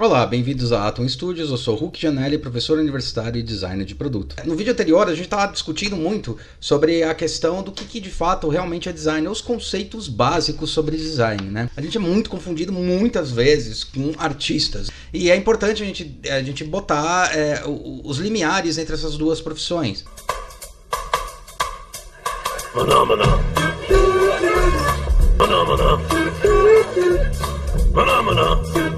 Olá, 0.00 0.24
bem-vindos 0.24 0.72
a 0.72 0.88
Atom 0.88 1.06
Studios. 1.06 1.50
Eu 1.50 1.58
sou 1.58 1.76
Hulk 1.76 2.00
Janelli, 2.00 2.38
professor 2.38 2.78
universitário 2.78 3.38
e 3.38 3.42
designer 3.42 3.84
de 3.84 3.94
produto. 3.94 4.34
No 4.46 4.56
vídeo 4.56 4.72
anterior, 4.72 5.06
a 5.06 5.14
gente 5.14 5.26
estava 5.26 5.52
discutindo 5.52 5.94
muito 5.94 6.38
sobre 6.58 7.02
a 7.02 7.14
questão 7.14 7.62
do 7.62 7.70
que, 7.70 7.84
que, 7.84 8.00
de 8.00 8.08
fato 8.08 8.48
realmente 8.48 8.88
é 8.88 8.92
design, 8.92 9.28
os 9.28 9.42
conceitos 9.42 10.08
básicos 10.08 10.70
sobre 10.70 10.96
design, 10.96 11.42
né? 11.50 11.68
A 11.76 11.82
gente 11.82 11.98
é 11.98 12.00
muito 12.00 12.30
confundido 12.30 12.72
muitas 12.72 13.30
vezes 13.30 13.84
com 13.84 14.14
artistas 14.16 14.88
e 15.12 15.30
é 15.30 15.36
importante 15.36 15.82
a 15.82 15.86
gente, 15.86 16.18
a 16.30 16.42
gente 16.42 16.64
botar 16.64 17.36
é, 17.36 17.62
os 17.66 18.16
limiares 18.16 18.78
entre 18.78 18.94
essas 18.94 19.18
duas 19.18 19.42
profissões. 19.42 20.06
Maná, 22.74 23.04
maná. 23.04 23.26
Maná, 25.36 25.64
maná. 25.66 25.98
Maná, 27.92 28.22
maná. 28.22 28.89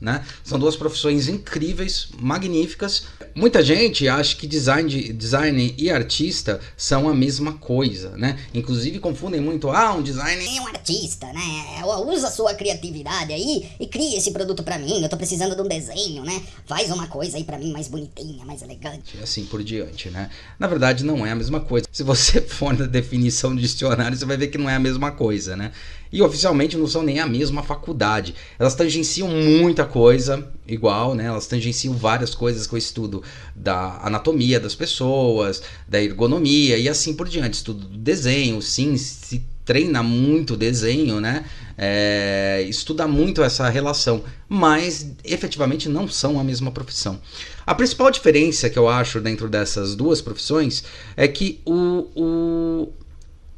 Né? 0.00 0.24
São 0.42 0.58
duas 0.58 0.74
profissões 0.74 1.28
incríveis, 1.28 2.08
magníficas. 2.20 3.06
Muita 3.34 3.62
gente 3.62 4.06
acha 4.08 4.36
que 4.36 4.46
design, 4.46 5.12
design 5.12 5.74
e 5.78 5.90
artista 5.90 6.60
são 6.76 7.08
a 7.08 7.14
mesma 7.14 7.54
coisa, 7.54 8.10
né? 8.10 8.38
Inclusive 8.52 8.98
confundem 8.98 9.40
muito, 9.40 9.70
ah, 9.70 9.94
um 9.94 10.02
designer 10.02 10.46
é 10.46 10.60
um 10.60 10.66
artista, 10.66 11.26
né? 11.32 11.82
Usa 12.06 12.28
a 12.28 12.30
sua 12.30 12.54
criatividade 12.54 13.32
aí 13.32 13.70
e 13.80 13.86
cria 13.86 14.18
esse 14.18 14.32
produto 14.32 14.62
para 14.62 14.78
mim. 14.78 15.02
Eu 15.02 15.08
tô 15.08 15.16
precisando 15.16 15.56
de 15.56 15.62
um 15.62 15.68
desenho, 15.68 16.24
né? 16.24 16.42
Faz 16.66 16.90
uma 16.90 17.06
coisa 17.06 17.38
aí 17.38 17.44
para 17.44 17.58
mim 17.58 17.72
mais 17.72 17.88
bonitinha, 17.88 18.44
mais 18.44 18.60
elegante. 18.60 19.16
E 19.18 19.22
assim 19.22 19.46
por 19.46 19.62
diante, 19.62 20.10
né? 20.10 20.28
Na 20.58 20.66
verdade, 20.66 21.04
não 21.04 21.26
é 21.26 21.30
a 21.30 21.34
mesma 21.34 21.60
coisa. 21.60 21.86
Se 21.90 22.02
você 22.02 22.40
for 22.42 22.76
na 22.76 22.86
definição 22.86 23.54
do 23.54 23.60
dicionário, 23.60 24.16
você 24.16 24.26
vai 24.26 24.36
ver 24.36 24.48
que 24.48 24.58
não 24.58 24.68
é 24.68 24.74
a 24.74 24.80
mesma 24.80 25.10
coisa, 25.10 25.56
né? 25.56 25.72
E 26.12 26.20
oficialmente 26.20 26.76
não 26.76 26.86
são 26.86 27.02
nem 27.02 27.18
a 27.18 27.26
mesma 27.26 27.62
faculdade. 27.62 28.34
Elas 28.58 28.74
tangenciam 28.74 29.28
muita 29.28 29.86
coisa 29.86 30.46
igual, 30.72 31.14
né? 31.14 31.26
Elas 31.26 31.46
tangenciam 31.46 31.94
várias 31.94 32.34
coisas 32.34 32.66
que 32.66 32.74
eu 32.74 32.78
estudo 32.78 33.22
da 33.54 33.98
anatomia 34.02 34.58
das 34.58 34.74
pessoas, 34.74 35.62
da 35.86 36.02
ergonomia 36.02 36.76
e 36.76 36.88
assim 36.88 37.14
por 37.14 37.28
diante. 37.28 37.54
Estudo 37.54 37.86
do 37.86 37.98
desenho, 37.98 38.60
sim, 38.62 38.96
se 38.96 39.44
treina 39.64 40.02
muito 40.02 40.56
desenho, 40.56 41.20
né? 41.20 41.44
É, 41.78 42.64
estuda 42.68 43.06
muito 43.06 43.42
essa 43.42 43.68
relação, 43.68 44.22
mas 44.48 45.06
efetivamente 45.24 45.88
não 45.88 46.08
são 46.08 46.38
a 46.38 46.44
mesma 46.44 46.70
profissão. 46.70 47.20
A 47.66 47.74
principal 47.74 48.10
diferença 48.10 48.68
que 48.68 48.78
eu 48.78 48.88
acho 48.88 49.20
dentro 49.20 49.48
dessas 49.48 49.94
duas 49.94 50.20
profissões 50.20 50.84
é 51.16 51.28
que 51.28 51.60
o, 51.64 52.08
o 52.14 52.92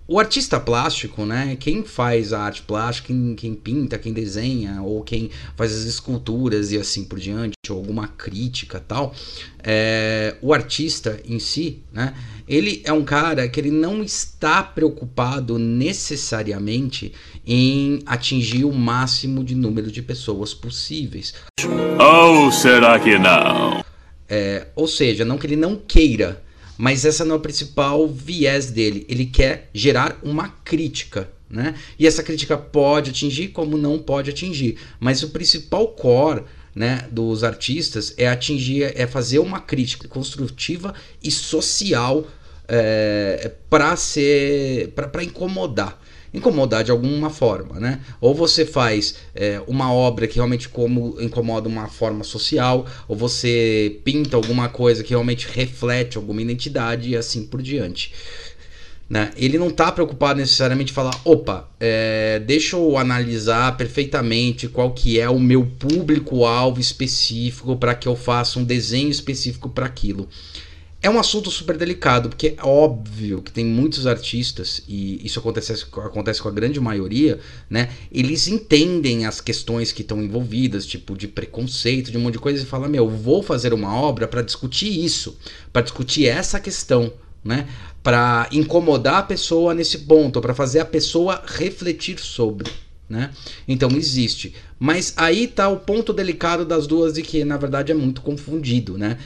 o 0.07 0.21
artista 0.21 0.61
plástico, 0.61 1.25
né, 1.25 1.57
quem 1.59 1.83
faz 1.83 2.33
a 2.33 2.43
arte 2.43 2.63
plástica, 2.63 3.09
quem, 3.09 3.35
quem, 3.35 3.55
pinta, 3.55 3.99
quem 3.99 4.13
desenha, 4.13 4.83
ou 4.83 5.03
quem 5.03 5.31
faz 5.57 5.73
as 5.73 5.85
esculturas 5.85 6.73
e 6.73 6.77
assim 6.77 7.05
por 7.05 7.19
diante, 7.19 7.55
ou 7.71 7.79
alguma 7.79 8.09
crítica 8.09 8.79
tal, 8.79 9.15
é, 9.63 10.37
o 10.43 10.53
artista 10.53 11.19
em 11.27 11.39
si, 11.39 11.83
né, 11.91 12.15
ele 12.47 12.83
é 12.85 12.93
um 12.93 13.03
cara 13.03 13.49
que 13.49 13.59
ele 13.59 13.71
não 13.71 14.03
está 14.03 14.63
preocupado 14.63 15.59
necessariamente 15.59 17.13
em 17.47 18.01
atingir 18.05 18.65
o 18.65 18.73
máximo 18.73 19.43
de 19.43 19.55
número 19.55 19.91
de 19.91 20.03
pessoas 20.03 20.53
possíveis. 20.53 21.35
Ou 21.99 22.53
será 22.53 22.99
que 22.99 23.19
não? 23.19 23.83
É, 24.29 24.67
ou 24.75 24.87
seja, 24.87 25.25
não 25.25 25.39
que 25.39 25.47
ele 25.47 25.57
não 25.57 25.77
queira, 25.77 26.43
mas 26.77 27.05
essa 27.05 27.25
não 27.25 27.37
é 27.37 27.39
o 27.39 27.41
principal 27.41 28.09
viés 28.09 28.71
dele. 28.71 29.07
Ele 29.09 29.27
quer 29.27 29.71
gerar 29.73 30.19
uma 30.23 30.49
crítica, 30.49 31.31
né? 31.49 31.75
E 31.99 32.07
essa 32.07 32.23
crítica 32.23 32.57
pode 32.57 33.11
atingir 33.11 33.49
como 33.49 33.77
não 33.77 33.99
pode 33.99 34.31
atingir, 34.31 34.79
mas 34.99 35.23
o 35.23 35.31
principal 35.31 35.89
core 35.89 36.45
né, 36.75 37.07
dos 37.11 37.45
artistas 37.45 38.13
é 38.17 38.27
atingir, 38.27 38.93
é 38.97 39.07
fazer 39.07 39.39
uma 39.39 39.61
crítica 39.61 40.09
construtiva 40.09 40.93
e 41.23 41.31
social 41.31 42.27
é, 42.67 43.53
para 43.71 43.95
ser, 43.95 44.89
para 44.89 45.23
incomodar 45.23 46.03
incomodar 46.35 46.83
de 46.83 46.91
alguma 46.91 47.31
forma, 47.31 47.79
né? 47.79 48.01
Ou 48.21 48.35
você 48.35 48.67
faz 48.67 49.15
é, 49.35 49.63
uma 49.69 49.93
obra 49.93 50.27
que 50.27 50.35
realmente 50.35 50.69
como, 50.69 51.17
incomoda 51.21 51.69
uma 51.69 51.87
forma 51.87 52.25
social, 52.25 52.85
ou 53.07 53.17
você 53.17 54.01
pinta 54.05 54.37
alguma 54.37 54.69
coisa 54.69 55.05
que 55.05 55.11
realmente 55.11 55.47
reflete 55.49 56.17
alguma 56.17 56.43
identidade 56.43 57.11
e 57.11 57.17
assim 57.17 57.47
por 57.47 57.63
diante. 57.63 58.13
Né? 59.09 59.31
Ele 59.37 59.59
não 59.59 59.69
está 59.69 59.93
preocupado 59.93 60.41
necessariamente 60.41 60.91
em 60.91 60.95
falar, 60.95 61.15
opa, 61.25 61.69
é, 61.79 62.39
deixa 62.41 62.75
eu 62.77 62.97
analisar 62.97 63.77
perfeitamente 63.77 64.67
qual 64.67 64.93
que 64.93 65.21
é 65.21 65.29
o 65.29 65.39
meu 65.39 65.67
público-alvo 65.79 66.81
específico 66.81 67.77
para 67.77 67.95
que 67.95 68.09
eu 68.09 68.17
faça 68.17 68.59
um 68.59 68.65
desenho 68.65 69.11
específico 69.11 69.69
para 69.69 69.87
aquilo. 69.87 70.29
É 71.05 71.11
um 71.11 71.19
assunto 71.19 71.51
super 71.51 71.77
delicado, 71.77 72.31
porque 72.31 72.55
é 72.57 72.65
óbvio 72.67 73.43
que 73.43 73.53
tem 73.53 73.63
muitos 73.63 74.07
artistas, 74.07 74.81
e 74.89 75.21
isso 75.23 75.39
acontece, 75.39 75.85
acontece 75.99 76.41
com 76.41 76.49
a 76.49 76.51
grande 76.51 76.81
maioria, 76.81 77.39
né? 77.69 77.91
Eles 78.11 78.49
entendem 78.49 79.27
as 79.27 79.39
questões 79.39 79.93
que 79.93 80.01
estão 80.01 80.23
envolvidas, 80.23 80.87
tipo 80.87 81.15
de 81.15 81.29
preconceito, 81.29 82.11
de 82.11 82.17
um 82.17 82.23
monte 82.23 82.33
de 82.33 82.39
coisa, 82.39 82.63
e 82.63 82.65
falam: 82.65 82.89
Meu, 82.89 83.07
vou 83.07 83.43
fazer 83.43 83.75
uma 83.75 83.95
obra 83.95 84.27
para 84.27 84.41
discutir 84.41 85.05
isso, 85.05 85.37
para 85.71 85.83
discutir 85.83 86.27
essa 86.27 86.59
questão, 86.59 87.13
né? 87.45 87.69
Para 88.03 88.49
incomodar 88.51 89.17
a 89.17 89.25
pessoa 89.25 89.75
nesse 89.75 89.99
ponto, 89.99 90.41
para 90.41 90.55
fazer 90.55 90.81
a 90.81 90.87
pessoa 90.87 91.43
refletir 91.47 92.19
sobre. 92.19 92.71
Né? 93.07 93.31
Então 93.69 93.91
existe. 93.91 94.55
Mas 94.79 95.13
aí 95.19 95.45
está 95.45 95.69
o 95.69 95.81
ponto 95.81 96.15
delicado 96.15 96.65
das 96.65 96.87
duas 96.87 97.19
e 97.19 97.23
que 97.23 97.45
na 97.45 97.59
verdade 97.59 97.93
é 97.93 97.95
muito 97.95 98.23
confundido, 98.23 98.97
né? 98.97 99.19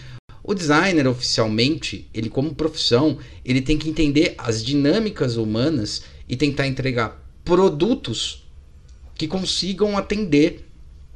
O 0.48 0.54
designer 0.54 1.06
oficialmente, 1.06 2.08
ele 2.14 2.30
como 2.30 2.54
profissão, 2.54 3.18
ele 3.44 3.60
tem 3.60 3.76
que 3.76 3.86
entender 3.86 4.34
as 4.38 4.64
dinâmicas 4.64 5.36
humanas 5.36 6.04
e 6.26 6.36
tentar 6.36 6.66
entregar 6.66 7.22
produtos 7.44 8.48
que 9.14 9.28
consigam 9.28 9.98
atender 9.98 10.64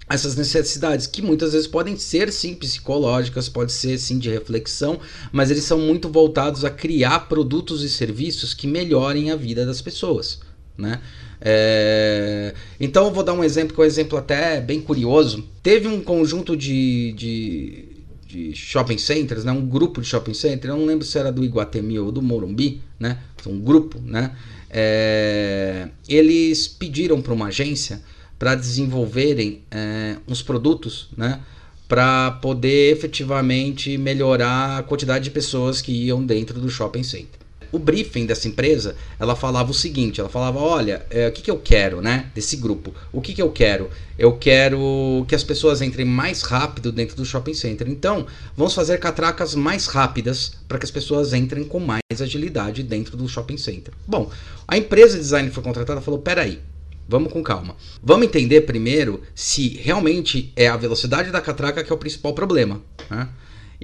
essas 0.07 0.37
necessidades, 0.37 1.07
que 1.07 1.23
muitas 1.23 1.55
vezes 1.55 1.67
podem 1.67 1.97
ser 1.97 2.31
sim 2.31 2.55
psicológicas, 2.55 3.49
pode 3.49 3.73
ser 3.73 3.97
sim 3.97 4.19
de 4.19 4.29
reflexão, 4.29 5.01
mas 5.33 5.51
eles 5.51 5.65
são 5.65 5.79
muito 5.79 6.11
voltados 6.11 6.63
a 6.63 6.69
criar 6.69 7.21
produtos 7.21 7.83
e 7.83 7.89
serviços 7.89 8.53
que 8.53 8.67
melhorem 8.67 9.31
a 9.31 9.37
vida 9.37 9.65
das 9.65 9.81
pessoas. 9.81 10.41
Né? 10.77 11.01
É... 11.41 12.53
Então 12.79 13.07
eu 13.07 13.11
vou 13.11 13.25
dar 13.25 13.33
um 13.33 13.43
exemplo 13.43 13.75
que 13.75 13.81
é 13.81 13.85
um 13.85 13.87
exemplo 13.87 14.19
até 14.19 14.61
bem 14.61 14.83
curioso. 14.83 15.49
Teve 15.63 15.89
um 15.89 16.03
conjunto 16.03 16.55
de, 16.55 17.15
de 17.15 17.92
de 18.33 18.55
shopping 18.55 18.97
centers, 18.97 19.45
né? 19.45 19.53
um 19.53 19.67
grupo 19.67 20.01
de 20.01 20.07
shopping 20.07 20.33
centers, 20.33 20.73
eu 20.73 20.79
não 20.79 20.87
lembro 20.87 21.05
se 21.05 21.19
era 21.19 21.31
do 21.31 21.45
Iguatemi 21.45 21.99
ou 21.99 22.11
do 22.11 22.23
Morumbi, 22.23 22.81
né? 22.99 23.19
um 23.47 23.61
grupo, 23.61 24.01
né? 24.01 24.35
É, 24.71 25.89
eles 26.09 26.67
pediram 26.67 27.21
para 27.21 27.35
uma 27.35 27.49
agência 27.49 28.01
para 28.39 28.55
desenvolverem 28.55 29.61
é, 29.71 30.17
uns 30.27 30.41
produtos, 30.41 31.11
né? 31.15 31.41
para 31.87 32.31
poder 32.31 32.91
efetivamente 32.91 33.99
melhorar 33.99 34.79
a 34.79 34.83
quantidade 34.83 35.25
de 35.25 35.31
pessoas 35.31 35.83
que 35.83 35.93
iam 35.93 36.25
dentro 36.25 36.59
do 36.59 36.71
shopping 36.71 37.03
center 37.03 37.42
o 37.73 37.79
briefing 37.79 38.27
dessa 38.27 38.47
empresa, 38.47 38.95
ela 39.19 39.35
falava 39.35 39.71
o 39.71 39.75
seguinte, 39.75 40.21
ela 40.21 40.29
falava, 40.29 40.59
olha, 40.59 41.05
é, 41.11 41.29
o 41.29 41.33
que, 41.33 41.43
que 41.43 41.51
eu 41.51 41.59
quero, 41.59 42.03
né, 42.03 42.31
desse 42.35 42.57
grupo? 42.57 42.95
O 43.11 43.21
que, 43.21 43.33
que 43.33 43.43
eu 43.43 43.51
quero? 43.51 43.91
Eu 44.19 44.37
quero 44.37 45.25
que 45.27 45.35
as 45.35 45.43
pessoas 45.43 45.81
entrem 45.81 46.07
mais 46.07 46.43
rápido 46.43 46.93
dentro 46.93 47.17
do 47.17 47.25
shopping 47.25 47.55
center. 47.55 47.89
Então, 47.89 48.27
vamos 48.57 48.75
fazer 48.75 48.99
catracas 48.99 49.55
mais 49.55 49.87
rápidas 49.87 50.53
para 50.69 50.79
que 50.79 50.85
as 50.85 50.91
pessoas 50.91 51.33
entrem 51.33 51.65
com 51.65 51.81
mais 51.81 52.03
agilidade 52.21 52.83
dentro 52.83 53.17
do 53.17 53.27
shopping 53.27 53.57
center. 53.57 53.95
Bom, 54.07 54.31
a 54.69 54.77
empresa 54.77 55.15
de 55.15 55.23
design 55.23 55.51
foi 55.51 55.63
contratada 55.63 56.01
falou, 56.01 56.21
peraí, 56.21 56.61
Vamos 57.09 57.33
com 57.33 57.43
calma. 57.43 57.77
Vamos 58.03 58.27
entender 58.27 58.63
primeiro 58.63 59.21
se 59.35 59.69
realmente 59.69 60.53
é 60.55 60.69
a 60.69 60.77
velocidade 60.77 61.31
da 61.31 61.41
catraca 61.41 61.83
que 61.83 61.93
é 61.93 61.95
o 61.95 61.99
principal 61.99 62.33
problema. 62.33 62.81
Né? 63.11 63.29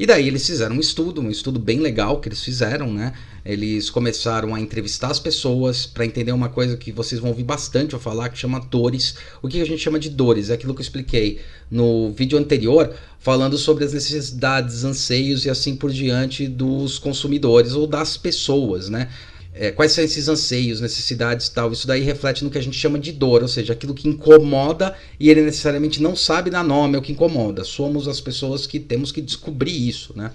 E 0.00 0.06
daí 0.06 0.28
eles 0.28 0.46
fizeram 0.46 0.76
um 0.76 0.80
estudo, 0.80 1.20
um 1.20 1.28
estudo 1.28 1.58
bem 1.58 1.80
legal 1.80 2.20
que 2.20 2.28
eles 2.28 2.40
fizeram, 2.40 2.94
né? 2.94 3.12
Eles 3.44 3.90
começaram 3.90 4.54
a 4.54 4.60
entrevistar 4.60 5.10
as 5.10 5.18
pessoas 5.18 5.86
para 5.86 6.06
entender 6.06 6.30
uma 6.30 6.48
coisa 6.48 6.76
que 6.76 6.92
vocês 6.92 7.20
vão 7.20 7.30
ouvir 7.30 7.42
bastante 7.42 7.94
eu 7.94 7.98
falar, 7.98 8.28
que 8.28 8.38
chama 8.38 8.60
dores. 8.60 9.16
O 9.42 9.48
que 9.48 9.60
a 9.60 9.66
gente 9.66 9.82
chama 9.82 9.98
de 9.98 10.08
dores? 10.08 10.50
É 10.50 10.54
aquilo 10.54 10.72
que 10.72 10.78
eu 10.78 10.84
expliquei 10.84 11.40
no 11.68 12.12
vídeo 12.12 12.38
anterior, 12.38 12.94
falando 13.18 13.58
sobre 13.58 13.84
as 13.84 13.92
necessidades, 13.92 14.84
anseios 14.84 15.44
e 15.44 15.50
assim 15.50 15.74
por 15.74 15.90
diante 15.90 16.46
dos 16.46 16.96
consumidores 16.96 17.72
ou 17.72 17.84
das 17.84 18.16
pessoas, 18.16 18.88
né? 18.88 19.08
É, 19.58 19.72
quais 19.72 19.92
são 19.92 20.04
esses 20.04 20.28
anseios, 20.28 20.80
necessidades 20.80 21.48
e 21.48 21.52
tal. 21.52 21.72
Isso 21.72 21.86
daí 21.86 22.02
reflete 22.02 22.44
no 22.44 22.50
que 22.50 22.58
a 22.58 22.62
gente 22.62 22.78
chama 22.78 22.98
de 22.98 23.10
dor, 23.10 23.42
ou 23.42 23.48
seja, 23.48 23.72
aquilo 23.72 23.92
que 23.92 24.08
incomoda 24.08 24.94
e 25.18 25.28
ele 25.28 25.42
necessariamente 25.42 26.00
não 26.00 26.14
sabe 26.14 26.48
dar 26.48 26.62
nome 26.62 26.96
ao 26.96 27.02
que 27.02 27.12
incomoda. 27.12 27.64
Somos 27.64 28.06
as 28.06 28.20
pessoas 28.20 28.66
que 28.66 28.78
temos 28.78 29.10
que 29.10 29.20
descobrir 29.20 29.88
isso, 29.88 30.12
né? 30.16 30.30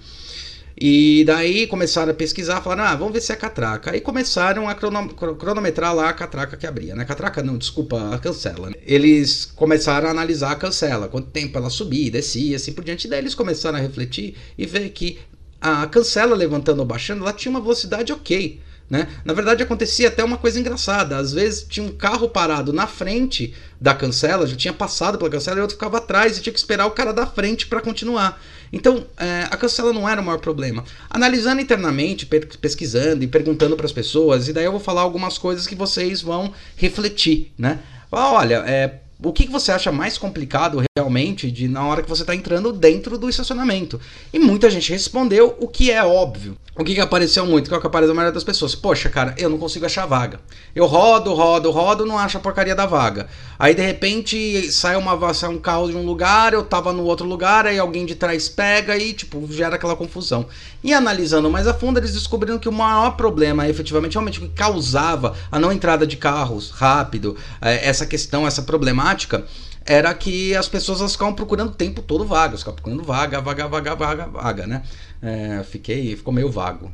E 0.75 1.23
daí 1.25 1.67
começaram 1.67 2.11
a 2.11 2.15
pesquisar, 2.15 2.59
falaram, 2.61 2.83
ah, 2.83 2.95
vamos 2.95 3.13
ver 3.13 3.21
se 3.21 3.31
é 3.31 3.35
catraca. 3.35 3.91
Aí 3.91 4.01
começaram 4.01 4.67
a 4.67 4.73
cronometrar 4.73 5.95
lá 5.95 6.09
a 6.09 6.13
catraca 6.13 6.57
que 6.57 6.65
abria, 6.65 6.95
né? 6.95 7.05
Catraca 7.05 7.43
não, 7.43 7.57
desculpa, 7.57 8.13
a 8.13 8.17
cancela. 8.17 8.71
Né? 8.71 8.75
Eles 8.85 9.45
começaram 9.45 10.07
a 10.07 10.11
analisar 10.11 10.51
a 10.51 10.55
cancela, 10.55 11.07
quanto 11.07 11.29
tempo 11.29 11.57
ela 11.57 11.69
subia, 11.69 12.11
descia, 12.11 12.55
assim 12.55 12.73
por 12.73 12.83
diante. 12.83 13.07
Daí 13.07 13.19
eles 13.19 13.35
começaram 13.35 13.77
a 13.77 13.81
refletir 13.81 14.35
e 14.57 14.65
ver 14.65 14.89
que 14.89 15.19
a 15.61 15.85
cancela 15.87 16.35
levantando 16.35 16.79
ou 16.79 16.85
baixando, 16.85 17.21
ela 17.21 17.31
tinha 17.31 17.51
uma 17.51 17.61
velocidade 17.61 18.11
ok. 18.11 18.59
Né? 18.93 19.07
Na 19.25 19.33
verdade, 19.33 19.63
acontecia 19.63 20.07
até 20.07 20.23
uma 20.23 20.37
coisa 20.37 20.59
engraçada. 20.59 21.17
Às 21.17 21.33
vezes 21.33 21.65
tinha 21.67 21.83
um 21.83 21.91
carro 21.91 22.29
parado 22.29 22.71
na 22.71 22.85
frente 22.85 23.51
da 23.81 23.91
cancela, 23.91 24.45
já 24.45 24.55
tinha 24.55 24.71
passado 24.71 25.17
pela 25.17 25.31
cancela 25.31 25.57
e 25.57 25.61
outro 25.61 25.75
ficava 25.75 25.97
atrás 25.97 26.37
e 26.37 26.41
tinha 26.43 26.53
que 26.53 26.59
esperar 26.59 26.85
o 26.85 26.91
cara 26.91 27.11
da 27.11 27.25
frente 27.25 27.65
para 27.65 27.81
continuar. 27.81 28.39
Então, 28.71 29.03
é, 29.17 29.47
a 29.49 29.57
cancela 29.57 29.91
não 29.91 30.07
era 30.07 30.21
o 30.21 30.23
maior 30.23 30.37
problema. 30.37 30.83
Analisando 31.09 31.59
internamente, 31.59 32.27
pesquisando 32.61 33.23
e 33.23 33.27
perguntando 33.27 33.75
para 33.75 33.87
as 33.87 33.91
pessoas, 33.91 34.47
e 34.47 34.53
daí 34.53 34.65
eu 34.65 34.71
vou 34.71 34.79
falar 34.79 35.01
algumas 35.01 35.39
coisas 35.39 35.65
que 35.65 35.73
vocês 35.73 36.21
vão 36.21 36.53
refletir, 36.77 37.51
né? 37.57 37.79
Olha, 38.11 38.63
é, 38.67 38.99
o 39.21 39.31
que, 39.31 39.45
que 39.45 39.51
você 39.51 39.71
acha 39.71 39.91
mais 39.91 40.17
complicado 40.17 40.83
realmente 40.97 41.51
de 41.51 41.67
na 41.67 41.85
hora 41.85 42.01
que 42.01 42.09
você 42.09 42.23
está 42.23 42.35
entrando 42.35 42.71
dentro 42.71 43.17
do 43.17 43.29
estacionamento? 43.29 43.99
E 44.31 44.39
muita 44.39 44.69
gente 44.69 44.91
respondeu 44.91 45.55
o 45.59 45.67
que 45.67 45.91
é 45.91 46.03
óbvio. 46.03 46.57
O 46.75 46.83
que, 46.83 46.95
que 46.95 47.01
apareceu 47.01 47.45
muito, 47.45 47.71
é 47.71 47.77
o 47.77 47.79
que 47.79 47.85
aparece 47.85 48.11
a 48.11 48.15
maioria 48.15 48.33
das 48.33 48.43
pessoas. 48.43 48.73
Poxa, 48.73 49.07
cara, 49.07 49.35
eu 49.37 49.47
não 49.47 49.59
consigo 49.59 49.85
achar 49.85 50.07
vaga. 50.07 50.39
Eu 50.75 50.87
rodo, 50.87 51.31
rodo, 51.31 51.69
rodo, 51.69 52.03
não 52.03 52.17
acho 52.17 52.37
a 52.37 52.39
porcaria 52.39 52.73
da 52.73 52.87
vaga. 52.87 53.27
Aí 53.59 53.75
de 53.75 53.83
repente 53.83 54.71
sai 54.71 54.95
uma 54.95 55.33
sai 55.35 55.51
um 55.51 55.59
carro 55.59 55.87
de 55.87 55.95
um 55.95 56.03
lugar, 56.03 56.51
eu 56.51 56.63
tava 56.63 56.91
no 56.91 57.03
outro 57.03 57.27
lugar, 57.27 57.67
aí 57.67 57.77
alguém 57.77 58.07
de 58.07 58.15
trás 58.15 58.49
pega 58.49 58.97
e 58.97 59.13
tipo 59.13 59.47
gera 59.51 59.75
aquela 59.75 59.95
confusão. 59.95 60.47
E 60.83 60.91
analisando 60.93 61.49
mais 61.49 61.67
a 61.67 61.75
fundo, 61.75 61.99
eles 61.99 62.13
descobriram 62.13 62.57
que 62.57 62.67
o 62.67 62.71
maior 62.71 63.11
problema, 63.11 63.69
efetivamente, 63.69 64.13
realmente 64.13 64.39
o 64.39 64.41
que 64.41 64.49
causava 64.49 65.35
a 65.51 65.59
não 65.59 65.71
entrada 65.71 66.07
de 66.07 66.17
carros 66.17 66.71
rápido, 66.71 67.37
é, 67.61 67.87
essa 67.87 68.05
questão, 68.05 68.47
essa 68.47 68.63
problemática, 69.03 69.45
era 69.85 70.13
que 70.13 70.55
as 70.55 70.69
pessoas 70.69 70.99
elas 71.01 71.11
ficavam 71.11 71.35
procurando 71.35 71.69
o 71.69 71.75
tempo 71.75 72.01
todo 72.01 72.25
vaga, 72.25 72.57
ficavam 72.57 72.75
procurando 72.75 73.03
vaga, 73.03 73.41
vaga, 73.41 73.67
vaga, 73.67 73.95
vaga, 73.95 74.25
vaga, 74.27 74.67
né? 74.67 74.83
É, 75.21 75.63
fiquei, 75.63 76.15
ficou 76.15 76.33
meio 76.33 76.49
vago, 76.49 76.91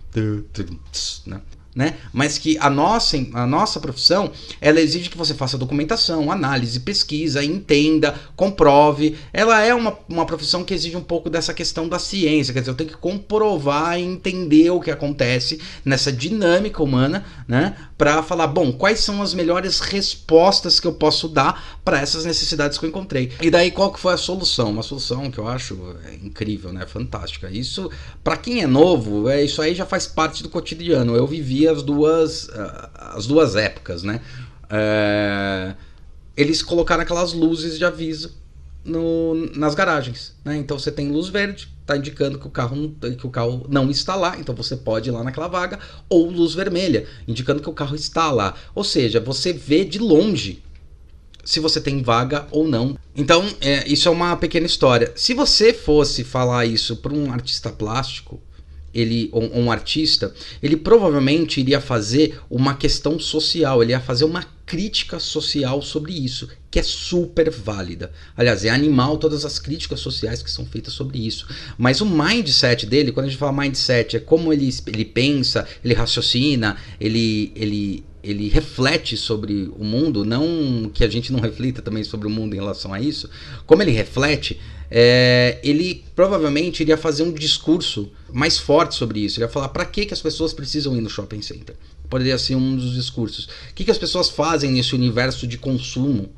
né? 1.27 1.41
Né? 1.75 1.95
Mas 2.12 2.38
que 2.38 2.57
a 2.60 2.69
nossa, 2.69 3.18
a 3.33 3.45
nossa 3.45 3.80
profissão, 3.80 4.31
ela 4.60 4.81
exige 4.81 5.10
que 5.10 5.18
você 5.18 5.33
faça 5.33 5.57
documentação, 5.57 6.31
análise, 6.31 6.80
pesquisa, 6.80 7.44
entenda, 7.44 8.16
comprove. 8.36 9.16
Ela 9.31 9.63
é 9.63 9.74
uma, 9.74 9.98
uma 10.07 10.25
profissão 10.25 10.63
que 10.63 10.74
exige 10.74 10.98
um 10.98 11.04
pouco 11.04 11.30
dessa 11.30 11.54
questão 11.54 11.88
da 11.88 12.00
ciência, 12.00 12.54
quer 12.54 12.62
dizer, 12.62 12.71
eu 12.71 12.75
tenho 12.75 12.89
que 12.89 12.98
comprovar 12.98 14.00
e 14.00 14.04
entender 14.04 14.69
o 14.71 14.80
que 14.80 14.92
acontece 14.92 15.60
nessa 15.86 16.12
dinâmica 16.12 16.81
humana, 16.81 17.24
né? 17.48 17.75
Para 17.98 18.24
falar, 18.24 18.48
bom, 18.48 18.72
quais 18.72 19.00
são 19.01 19.22
as 19.22 19.33
melhores 19.33 19.80
respostas 19.80 20.80
que 20.80 20.88
eu 20.88 20.94
posso 20.94 21.27
dar 21.27 21.80
para 21.83 22.00
essas 22.00 22.25
necessidades 22.25 22.77
que 22.77 22.86
eu 22.86 22.89
encontrei. 22.89 23.31
E 23.42 23.50
daí 23.50 23.72
qual 23.72 23.92
que 23.92 24.00
foi 24.00 24.13
a 24.13 24.18
solução? 24.18 24.72
Uma 24.72 24.83
solução 24.83 25.30
que 25.30 25.38
eu 25.38 25.48
acho 25.48 25.95
é, 26.06 26.15
incrível, 26.15 26.72
né? 26.72 26.86
Fantástica. 26.86 27.50
Isso, 27.50 27.89
para 28.24 28.38
quem 28.38 28.62
é 28.62 28.68
novo, 28.68 29.27
é, 29.30 29.44
isso 29.44 29.62
aí 29.62 29.75
já 29.75 29.86
faz 29.86 30.07
parte 30.07 30.42
do 30.44 30.50
cotidiano. 30.50 31.15
Eu 31.15 31.27
vivi 31.27 31.58
as 31.67 31.81
duas, 31.81 32.50
as 32.95 33.25
duas 33.25 33.56
épocas, 33.56 34.03
né? 34.03 34.21
É, 34.69 35.75
eles 36.38 36.61
colocaram 36.61 37.01
aquelas 37.01 37.33
luzes 37.33 37.77
de 37.77 37.85
aviso 37.85 38.38
no, 38.83 39.35
nas 39.56 39.75
garagens, 39.75 40.35
né? 40.44 40.56
Então 40.57 40.77
você 40.77 40.91
tem 40.91 41.11
luz 41.11 41.27
verde, 41.27 41.69
está 41.81 41.97
indicando 41.97 42.39
que 42.39 42.47
o 42.47 42.50
carro 42.50 42.95
que 43.17 43.27
o 43.27 43.29
carro 43.29 43.65
não 43.69 43.89
está 43.89 44.15
lá, 44.15 44.38
então 44.39 44.56
você 44.56 44.75
pode 44.75 45.09
ir 45.09 45.11
lá 45.11 45.23
naquela 45.23 45.47
vaga, 45.47 45.79
ou 46.07 46.29
luz 46.29 46.53
vermelha, 46.53 47.07
indicando 47.27 47.62
que 47.62 47.69
o 47.69 47.73
carro 47.73 47.95
está 47.95 48.31
lá. 48.31 48.55
Ou 48.75 48.83
seja, 48.83 49.19
você 49.19 49.51
vê 49.51 49.83
de 49.83 50.00
longe 50.00 50.63
se 51.44 51.59
você 51.59 51.81
tem 51.81 52.03
vaga 52.03 52.47
ou 52.51 52.67
não. 52.67 52.95
Então, 53.15 53.44
é, 53.59 53.88
isso 53.88 54.07
é 54.07 54.12
uma 54.12 54.38
pequena 54.38 54.67
história. 54.67 55.12
Se 55.15 55.33
você 55.33 55.73
fosse 55.73 56.23
falar 56.23 56.65
isso 56.65 56.97
para 56.97 57.12
um 57.12 57.31
artista 57.31 57.71
plástico, 57.71 58.39
ele 58.94 59.30
um, 59.33 59.63
um, 59.63 59.71
artista, 59.71 60.33
ele 60.62 60.75
provavelmente 60.75 61.59
iria 61.59 61.80
fazer 61.80 62.39
uma 62.50 62.75
questão 62.75 63.19
social, 63.19 63.81
ele 63.81 63.91
ia 63.91 64.00
fazer 64.00 64.25
uma 64.25 64.44
crítica 64.69 65.19
social 65.19 65.81
sobre 65.81 66.13
isso, 66.13 66.47
que 66.69 66.77
é 66.77 66.83
super 66.83 67.50
válida. 67.50 68.12
Aliás, 68.38 68.63
é 68.63 68.69
animal 68.69 69.18
todas 69.18 69.44
as 69.44 69.57
críticas 69.57 70.00
sociais 70.00 70.44
que 70.44 70.51
são 70.51 70.63
feitas 70.63 70.94
sobre 70.94 71.18
isso. 71.25 71.47
Mas 71.75 72.01
o 72.01 72.06
mindset 72.06 72.86
dele, 72.86 73.12
quando 73.12 73.25
a 73.25 73.30
gente 73.30 73.39
fala 73.39 73.63
mindset, 73.63 74.18
é 74.18 74.19
como 74.19 74.53
ele, 74.53 74.69
ele 74.86 75.06
pensa, 75.06 75.68
ele 75.83 75.95
raciocina, 75.95 76.77
ele, 77.00 77.51
ele, 77.56 78.03
ele 78.24 78.50
reflete 78.50 79.16
sobre 79.16 79.71
o 79.77 79.83
mundo, 79.83 80.25
não 80.25 80.89
que 80.94 81.04
a 81.04 81.10
gente 81.10 81.31
não 81.31 81.39
reflita 81.39 81.81
também 81.81 82.04
sobre 82.04 82.27
o 82.27 82.30
mundo 82.30 82.54
em 82.54 82.60
relação 82.60 82.94
a 82.94 83.00
isso, 83.00 83.30
como 83.66 83.81
ele 83.81 83.92
reflete, 83.92 84.60
é, 84.92 85.60
ele 85.63 86.04
provavelmente 86.16 86.81
iria 86.81 86.98
fazer 86.98 87.24
um 87.24 87.31
discurso 87.31 88.12
mais 88.31 88.57
forte 88.57 88.95
sobre 88.95 89.19
isso. 89.19 89.38
Ele 89.39 89.45
ia 89.45 89.50
falar 89.50 89.69
para 89.69 89.86
que, 89.86 90.06
que 90.06 90.13
as 90.13 90.21
pessoas 90.21 90.54
precisam 90.54 90.95
ir 90.98 91.01
no 91.01 91.10
shopping 91.10 91.42
center. 91.42 91.75
Poderia 92.10 92.38
ser 92.38 92.56
um 92.56 92.75
dos 92.75 92.94
discursos. 92.94 93.45
O 93.45 93.74
que, 93.75 93.86
que 93.86 93.92
as 93.92 93.98
pessoas 93.98 94.30
fazem 94.30 94.72
nesse 94.72 94.95
universo 94.95 95.45
de 95.45 95.57
consumo? 95.57 96.30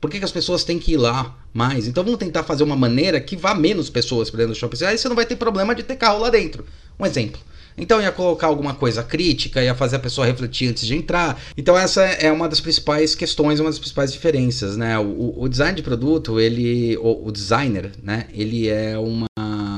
Por 0.00 0.10
que, 0.10 0.18
que 0.18 0.24
as 0.24 0.32
pessoas 0.32 0.64
têm 0.64 0.80
que 0.80 0.94
ir 0.94 0.96
lá 0.96 1.38
mais? 1.54 1.86
Então 1.86 2.02
vamos 2.02 2.18
tentar 2.18 2.42
fazer 2.42 2.64
uma 2.64 2.74
maneira 2.74 3.20
que 3.20 3.36
vá 3.36 3.54
menos 3.54 3.88
pessoas 3.88 4.28
para 4.28 4.38
dentro 4.38 4.54
do 4.54 4.58
shopping 4.58 4.76
center. 4.76 4.90
Aí 4.90 4.98
você 4.98 5.08
não 5.08 5.14
vai 5.14 5.24
ter 5.24 5.36
problema 5.36 5.74
de 5.74 5.84
ter 5.84 5.94
carro 5.94 6.18
lá 6.18 6.28
dentro. 6.28 6.66
Um 6.98 7.06
exemplo. 7.06 7.40
Então 7.76 8.00
ia 8.00 8.12
colocar 8.12 8.46
alguma 8.46 8.74
coisa 8.74 9.02
crítica, 9.02 9.62
ia 9.62 9.74
fazer 9.74 9.96
a 9.96 9.98
pessoa 9.98 10.26
refletir 10.26 10.68
antes 10.68 10.86
de 10.86 10.94
entrar. 10.94 11.40
Então 11.56 11.76
essa 11.76 12.02
é 12.02 12.30
uma 12.30 12.48
das 12.48 12.60
principais 12.60 13.14
questões, 13.14 13.60
uma 13.60 13.70
das 13.70 13.78
principais 13.78 14.12
diferenças, 14.12 14.76
né? 14.76 14.98
O, 14.98 15.42
o 15.42 15.48
design 15.48 15.74
de 15.74 15.82
produto, 15.82 16.38
ele, 16.38 16.96
o, 16.98 17.26
o, 17.26 17.32
designer, 17.32 17.92
né? 18.02 18.26
Ele 18.32 18.68
é 18.68 18.98
uma, 18.98 19.26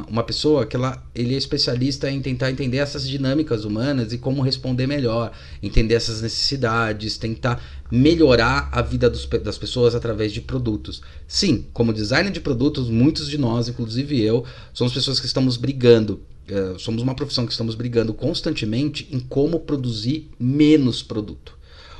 uma 0.08 0.22
pessoa 0.22 0.66
que 0.66 0.76
ela, 0.76 1.02
ele 1.14 1.34
é 1.34 1.38
especialista 1.38 2.10
em 2.10 2.20
tentar 2.20 2.50
entender 2.50 2.78
essas 2.78 3.08
dinâmicas 3.08 3.64
humanas 3.64 4.12
e 4.12 4.18
como 4.18 4.42
responder 4.42 4.86
melhor, 4.86 5.32
entender 5.62 5.94
essas 5.94 6.20
necessidades, 6.20 7.16
tentar 7.16 7.62
melhorar 7.90 8.68
a 8.72 8.82
vida 8.82 9.08
dos, 9.08 9.26
das 9.26 9.58
pessoas 9.58 9.94
através 9.94 10.32
de 10.32 10.40
produtos. 10.40 11.02
Sim, 11.28 11.66
como 11.72 11.92
designer 11.92 12.32
de 12.32 12.40
produtos, 12.40 12.88
muitos 12.88 13.28
de 13.28 13.38
nós, 13.38 13.68
inclusive 13.68 14.20
eu, 14.20 14.44
somos 14.72 14.92
pessoas 14.92 15.20
que 15.20 15.26
estamos 15.26 15.56
brigando 15.56 16.20
é, 16.48 16.78
somos 16.78 17.02
uma 17.02 17.14
profissão 17.14 17.46
que 17.46 17.52
estamos 17.52 17.74
brigando 17.74 18.12
constantemente 18.12 19.08
em 19.10 19.20
como 19.20 19.60
produzir 19.60 20.30
menos 20.38 21.02
produto 21.02 21.56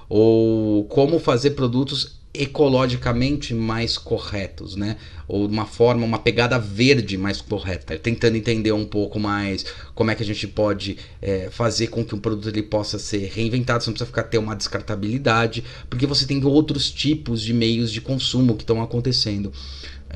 ou 0.09 0.85
como 0.85 1.19
fazer 1.19 1.51
produtos 1.51 2.21
ecologicamente 2.35 3.55
mais 3.55 3.97
corretos, 3.97 4.75
né? 4.75 4.97
Ou 5.27 5.47
de 5.49 5.53
uma 5.53 5.67
forma, 5.67 6.05
uma 6.05 6.19
pegada 6.19 6.59
verde 6.59 7.17
mais 7.17 7.41
correta, 7.41 7.99
tentando 7.99 8.37
entender 8.37 8.73
um 8.73 8.85
pouco 8.85 9.19
mais 9.19 9.65
como 9.95 10.11
é 10.11 10.15
que 10.15 10.23
a 10.23 10.27
gente 10.27 10.47
pode 10.47 10.99
é, 11.21 11.49
fazer 11.51 11.89
com 11.89 12.05
que 12.05 12.15
um 12.15 12.19
produto 12.19 12.49
ele 12.49 12.63
possa 12.63 12.99
ser 12.99 13.31
reinventado, 13.35 13.83
você 13.83 13.91
não 13.91 13.95
precisa 13.95 14.07
ficar 14.07 14.25
ter 14.25 14.39
uma 14.39 14.55
descartabilidade, 14.55 15.65
porque 15.89 16.07
você 16.07 16.27
tem 16.27 16.45
outros 16.45 16.91
tipos 16.91 17.43
de 17.43 17.53
meios 17.53 17.91
de 17.91 18.01
consumo 18.01 18.55
que 18.55 18.63
estão 18.63 18.83
acontecendo. 18.83 19.53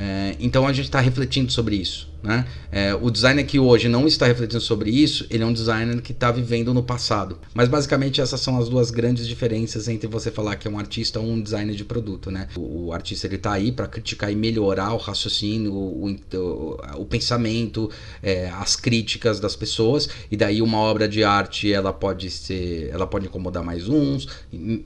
É, 0.00 0.36
então 0.38 0.66
a 0.66 0.72
gente 0.72 0.86
está 0.86 1.00
refletindo 1.00 1.50
sobre 1.50 1.76
isso. 1.76 2.08
Né? 2.22 2.44
É, 2.72 2.94
o 2.94 3.10
designer 3.10 3.44
que 3.44 3.58
hoje 3.58 3.88
não 3.88 4.06
está 4.06 4.26
refletindo 4.26 4.60
sobre 4.60 4.90
isso, 4.90 5.26
ele 5.30 5.42
é 5.42 5.46
um 5.46 5.52
designer 5.52 6.00
que 6.00 6.12
está 6.12 6.30
vivendo 6.32 6.74
no 6.74 6.82
passado. 6.82 7.38
Mas 7.54 7.68
basicamente 7.68 8.20
essas 8.20 8.40
são 8.40 8.58
as 8.58 8.68
duas 8.68 8.90
grandes 8.90 9.26
diferenças 9.26 9.88
entre 9.88 10.08
você 10.08 10.30
falar 10.30 10.56
que 10.56 10.66
é 10.66 10.70
um 10.70 10.78
artista 10.78 11.20
ou 11.20 11.26
um 11.26 11.40
designer 11.40 11.74
de 11.74 11.84
produto. 11.84 12.30
Né? 12.30 12.48
O, 12.56 12.86
o 12.86 12.92
artista 12.92 13.26
ele 13.26 13.36
está 13.36 13.52
aí 13.52 13.70
para 13.70 13.86
criticar 13.86 14.32
e 14.32 14.36
melhorar 14.36 14.92
o 14.98 15.00
raciocínio, 15.00 15.72
o, 15.72 16.10
o, 16.10 17.00
o 17.00 17.04
pensamento, 17.06 17.90
é, 18.22 18.48
as 18.50 18.76
críticas 18.76 19.40
das 19.40 19.56
pessoas. 19.56 20.08
E 20.30 20.36
daí 20.36 20.60
uma 20.60 20.78
obra 20.78 21.08
de 21.08 21.24
arte 21.24 21.72
ela 21.72 21.92
pode 21.92 22.30
ser, 22.30 22.90
ela 22.92 23.06
pode 23.06 23.26
incomodar 23.26 23.64
mais 23.64 23.88
uns, 23.88 24.28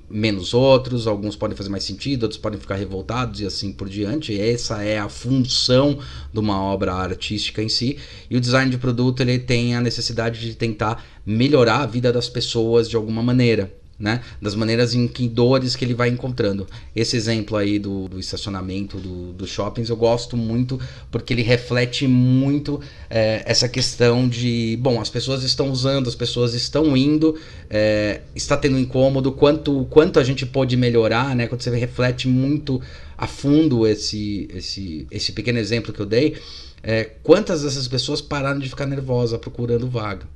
menos 0.08 0.54
outros. 0.54 1.06
Alguns 1.06 1.36
podem 1.36 1.56
fazer 1.56 1.70
mais 1.70 1.84
sentido, 1.84 2.24
outros 2.24 2.40
podem 2.40 2.60
ficar 2.60 2.76
revoltados 2.76 3.40
e 3.40 3.46
assim 3.46 3.72
por 3.72 3.88
diante. 3.88 4.38
Essa 4.38 4.82
é 4.82 4.98
a 4.98 5.08
função 5.08 5.98
de 6.32 6.38
uma 6.38 6.60
obra 6.62 6.94
artística 6.94 7.62
em 7.62 7.68
si. 7.68 7.98
E 8.30 8.36
o 8.36 8.40
design 8.40 8.70
de 8.70 8.78
produto 8.78 9.20
ele 9.20 9.38
tem 9.38 9.74
a 9.74 9.80
necessidade 9.80 10.40
de 10.40 10.54
tentar 10.54 11.04
melhorar 11.24 11.82
a 11.82 11.86
vida 11.86 12.12
das 12.12 12.28
pessoas 12.28 12.88
de 12.88 12.96
alguma 12.96 13.22
maneira. 13.22 13.81
Né? 14.02 14.20
Das 14.42 14.56
maneiras 14.56 14.94
em 14.94 15.06
que 15.06 15.28
dores 15.28 15.76
que 15.76 15.84
ele 15.84 15.94
vai 15.94 16.08
encontrando. 16.08 16.66
Esse 16.94 17.16
exemplo 17.16 17.56
aí 17.56 17.78
do, 17.78 18.08
do 18.08 18.18
estacionamento 18.18 18.98
do, 18.98 19.32
do 19.32 19.46
shoppings 19.46 19.88
eu 19.88 19.96
gosto 19.96 20.36
muito 20.36 20.78
porque 21.08 21.32
ele 21.32 21.42
reflete 21.42 22.08
muito 22.08 22.80
é, 23.08 23.44
essa 23.46 23.68
questão 23.68 24.28
de, 24.28 24.76
bom, 24.82 25.00
as 25.00 25.08
pessoas 25.08 25.44
estão 25.44 25.70
usando, 25.70 26.08
as 26.08 26.16
pessoas 26.16 26.52
estão 26.52 26.96
indo, 26.96 27.38
é, 27.70 28.22
está 28.34 28.56
tendo 28.56 28.76
incômodo, 28.76 29.30
quanto, 29.30 29.86
quanto 29.88 30.18
a 30.18 30.24
gente 30.24 30.44
pode 30.44 30.76
melhorar, 30.76 31.36
né? 31.36 31.46
Quando 31.46 31.62
você 31.62 31.70
reflete 31.70 32.26
muito 32.26 32.82
a 33.16 33.28
fundo 33.28 33.86
esse, 33.86 34.48
esse, 34.52 35.06
esse 35.12 35.30
pequeno 35.30 35.60
exemplo 35.60 35.92
que 35.92 36.00
eu 36.00 36.06
dei, 36.06 36.36
é, 36.82 37.04
quantas 37.22 37.62
dessas 37.62 37.86
pessoas 37.86 38.20
pararam 38.20 38.58
de 38.58 38.68
ficar 38.68 38.86
nervosa 38.86 39.38
procurando 39.38 39.88
vaga? 39.88 40.26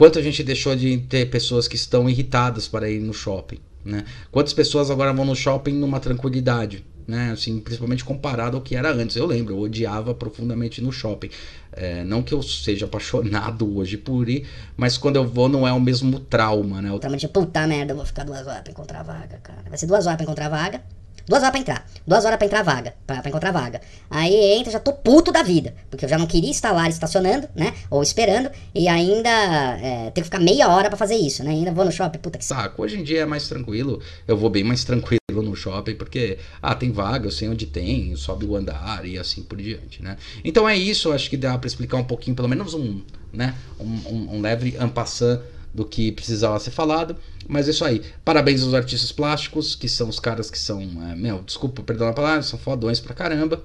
Quanto 0.00 0.18
a 0.18 0.22
gente 0.22 0.42
deixou 0.42 0.74
de 0.74 0.96
ter 0.96 1.28
pessoas 1.28 1.68
que 1.68 1.76
estão 1.76 2.08
irritadas 2.08 2.66
para 2.66 2.88
ir 2.88 3.00
no 3.00 3.12
shopping? 3.12 3.58
Né? 3.84 4.02
Quantas 4.32 4.54
pessoas 4.54 4.90
agora 4.90 5.12
vão 5.12 5.26
no 5.26 5.36
shopping 5.36 5.74
numa 5.74 6.00
tranquilidade? 6.00 6.82
Né? 7.06 7.32
Assim, 7.32 7.60
principalmente 7.60 8.02
comparado 8.02 8.56
ao 8.56 8.62
que 8.62 8.74
era 8.74 8.90
antes. 8.90 9.14
Eu 9.14 9.26
lembro, 9.26 9.52
eu 9.52 9.58
odiava 9.58 10.14
profundamente 10.14 10.80
no 10.80 10.90
shopping. 10.90 11.28
É, 11.70 12.02
não 12.02 12.22
que 12.22 12.32
eu 12.32 12.42
seja 12.42 12.86
apaixonado 12.86 13.68
hoje 13.76 13.98
por 13.98 14.26
ir, 14.26 14.46
mas 14.74 14.96
quando 14.96 15.16
eu 15.16 15.26
vou 15.26 15.50
não 15.50 15.68
é 15.68 15.72
o 15.74 15.78
mesmo 15.78 16.18
trauma, 16.18 16.80
né? 16.80 16.90
O 16.90 16.98
trauma 16.98 17.18
de 17.18 17.28
puta 17.28 17.66
merda, 17.66 17.92
eu 17.92 17.96
vou 17.98 18.06
ficar 18.06 18.24
duas 18.24 18.46
horas 18.46 18.62
pra 18.62 18.72
encontrar 18.72 19.02
vaga, 19.02 19.38
cara. 19.42 19.64
Vai 19.68 19.76
ser 19.76 19.84
duas 19.84 20.06
horas 20.06 20.16
pra 20.16 20.24
encontrar 20.24 20.48
vaga. 20.48 20.82
Duas 21.26 21.42
horas 21.42 21.50
pra 21.50 21.60
entrar. 21.60 21.90
Duas 22.06 22.24
horas 22.24 22.36
pra 22.36 22.46
entrar 22.46 22.62
vaga. 22.62 22.94
Pra, 23.06 23.20
pra, 23.20 23.28
encontrar 23.28 23.52
vaga. 23.52 23.80
Aí 24.10 24.34
entra, 24.58 24.72
já 24.72 24.80
tô 24.80 24.92
puto 24.92 25.30
da 25.32 25.42
vida. 25.42 25.74
Porque 25.90 26.04
eu 26.04 26.08
já 26.08 26.18
não 26.18 26.26
queria 26.26 26.50
estar 26.50 26.72
lá 26.72 26.88
estacionando, 26.88 27.48
né? 27.54 27.74
Ou 27.90 28.02
esperando. 28.02 28.50
E 28.74 28.88
ainda 28.88 29.30
é, 29.30 30.10
ter 30.10 30.20
que 30.20 30.24
ficar 30.24 30.40
meia 30.40 30.68
hora 30.68 30.88
pra 30.88 30.96
fazer 30.96 31.16
isso, 31.16 31.44
né? 31.44 31.50
Ainda 31.50 31.72
vou 31.72 31.84
no 31.84 31.92
shopping, 31.92 32.18
puta 32.18 32.38
que 32.38 32.44
saco. 32.44 32.82
Hoje 32.82 32.98
em 32.98 33.02
dia 33.02 33.20
é 33.20 33.26
mais 33.26 33.48
tranquilo. 33.48 34.00
Eu 34.26 34.36
vou 34.36 34.50
bem 34.50 34.64
mais 34.64 34.84
tranquilo 34.84 35.20
no 35.30 35.54
shopping, 35.54 35.94
porque, 35.94 36.38
ah, 36.60 36.74
tem 36.74 36.90
vaga, 36.90 37.26
eu 37.26 37.30
sei 37.30 37.48
onde 37.48 37.66
tem, 37.66 38.14
sobe 38.16 38.44
o 38.44 38.56
andar 38.56 39.06
e 39.06 39.16
assim 39.16 39.42
por 39.42 39.56
diante, 39.56 40.02
né? 40.02 40.16
Então 40.44 40.68
é 40.68 40.76
isso, 40.76 41.12
acho 41.12 41.30
que 41.30 41.36
dá 41.36 41.56
para 41.56 41.68
explicar 41.68 41.96
um 41.96 42.04
pouquinho, 42.04 42.34
pelo 42.34 42.48
menos 42.48 42.74
um, 42.74 43.00
né? 43.32 43.54
Um, 43.78 43.84
um, 43.84 44.36
um 44.36 44.40
leve 44.40 44.76
ampassant 44.78 45.40
do 45.72 45.84
que 45.84 46.12
precisava 46.12 46.58
ser 46.58 46.70
falado. 46.70 47.16
Mas 47.48 47.68
é 47.68 47.70
isso 47.70 47.84
aí. 47.84 48.02
Parabéns 48.24 48.62
aos 48.62 48.74
artistas 48.74 49.12
plásticos, 49.12 49.74
que 49.74 49.88
são 49.88 50.08
os 50.08 50.20
caras 50.20 50.50
que 50.50 50.58
são. 50.58 50.80
É, 51.10 51.14
meu, 51.16 51.42
desculpa, 51.42 51.82
perdão 51.82 52.08
a 52.08 52.12
palavra, 52.12 52.42
são 52.42 52.58
fodões 52.58 53.00
pra 53.00 53.14
caramba. 53.14 53.62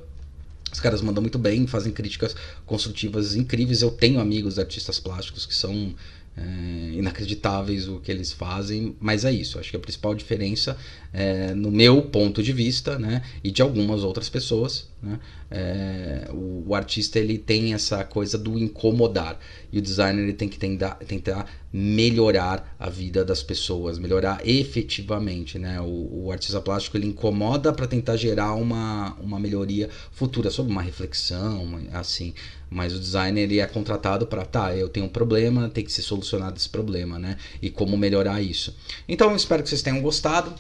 Os 0.72 0.80
caras 0.80 1.02
mandam 1.02 1.22
muito 1.22 1.40
bem, 1.40 1.66
fazem 1.68 1.94
críticas 1.94 2.36
construtivas 2.66 3.36
incríveis. 3.36 3.82
Eu 3.82 3.92
tenho 3.92 4.20
amigos 4.20 4.60
artistas 4.60 5.00
plásticos 5.00 5.46
que 5.46 5.56
são 5.56 5.96
é, 6.38 6.92
inacreditáveis 6.94 7.88
o 7.88 8.00
que 8.00 8.12
eles 8.12 8.32
fazem, 8.32 8.96
mas 9.00 9.24
é 9.24 9.32
isso. 9.32 9.58
Acho 9.58 9.72
que 9.72 9.78
a 9.78 9.80
principal 9.80 10.14
diferença, 10.14 10.78
é, 11.14 11.54
no 11.54 11.72
meu 11.72 12.02
ponto 12.02 12.44
de 12.44 12.52
vista, 12.52 13.00
né, 13.00 13.22
e 13.44 13.52
de 13.52 13.62
algumas 13.62 14.04
outras 14.04 14.28
pessoas, 14.28 14.90
né, 15.02 15.20
é, 15.50 16.30
o, 16.32 16.66
o, 16.68 16.76
artista 16.76 17.20
ele 17.20 17.38
tem 17.38 17.74
essa 17.74 18.04
coisa 18.04 18.38
do 18.38 18.58
incomodar 18.60 19.40
e 19.72 19.78
o 19.78 19.82
designer 19.82 20.24
ele 20.24 20.34
tem 20.34 20.50
que 20.50 20.58
tentar, 20.58 20.96
tentar 20.96 21.50
melhorar 21.72 22.76
a 22.80 22.90
vida 22.90 23.24
das 23.24 23.44
pessoas, 23.44 24.00
melhorar 24.00 24.42
efetivamente, 24.48 25.60
né? 25.60 25.80
O, 25.82 26.26
o 26.26 26.32
artista 26.32 26.60
plástico 26.62 26.98
ele 26.98 27.08
incomoda 27.08 27.72
para 27.74 27.86
tentar 27.86 28.16
gerar 28.16 28.54
uma, 28.56 29.14
uma 29.16 29.40
melhoria 29.40 29.90
futura 30.12 30.50
sobre 30.50 30.72
uma 30.72 30.82
reflexão, 30.82 31.80
assim. 31.92 32.34
Mas 32.70 32.94
o 32.94 33.00
designer 33.00 33.44
ele 33.44 33.60
é 33.60 33.66
contratado 33.66 34.26
para, 34.26 34.46
tá, 34.46 34.76
eu 34.76 34.90
tenho 34.90 35.06
um 35.06 35.10
problema, 35.10 35.70
tem 35.70 35.84
que 35.84 35.92
ser 35.92 36.02
solucionado 36.02 36.58
esse 36.58 36.70
problema, 36.70 37.20
né? 37.20 37.38
E 37.62 37.70
como 37.70 37.96
melhorar 37.96 38.42
isso. 38.42 38.76
Então 39.08 39.30
eu 39.30 39.36
espero 39.36 39.64
que 39.64 39.70
vocês 39.70 39.82
tenham 39.82 40.02
gostado. 40.02 40.54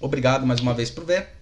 Obrigado 0.00 0.46
mais 0.46 0.60
uma 0.60 0.74
vez 0.74 0.90
por 0.90 1.04
ver. 1.04 1.41